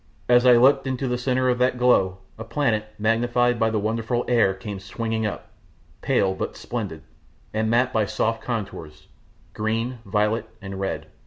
As 0.27 0.47
I 0.47 0.53
looked 0.57 0.87
into 0.87 1.07
the 1.07 1.15
centre 1.19 1.47
of 1.47 1.59
that 1.59 1.77
glow, 1.77 2.17
a 2.35 2.43
planet, 2.43 2.87
magnified 2.97 3.59
by 3.59 3.69
the 3.69 3.77
wonderful 3.77 4.25
air, 4.27 4.51
came 4.55 4.79
swinging 4.79 5.27
up, 5.27 5.49
pale 6.01 6.33
but 6.33 6.57
splendid, 6.57 7.03
and 7.53 7.69
mapped 7.69 7.93
by 7.93 8.07
soft 8.07 8.41
colours 8.41 9.05
green, 9.53 9.99
violet, 10.03 10.49
and 10.59 10.79
red. 10.79 11.05